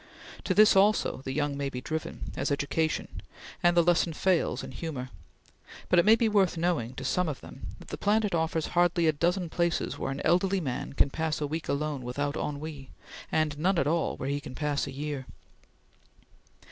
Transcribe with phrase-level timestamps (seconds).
[0.45, 3.21] To this, also, the young may be driven, as education,
[3.61, 5.09] and the lesson fails in humor;
[5.89, 9.05] but it may be worth knowing to some of them that the planet offers hardly
[9.05, 12.89] a dozen places where an elderly man can pass a week alone without ennui,
[13.31, 15.27] and none at all where he can pass a year.